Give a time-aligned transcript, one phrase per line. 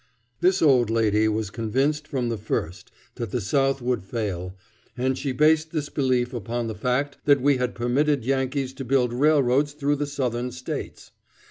[0.39, 4.55] This old lady was convinced from the first that the South would fail,
[4.97, 9.13] and she based this belief upon the fact that we had permitted Yankees to build
[9.13, 11.11] railroads through the Southern States.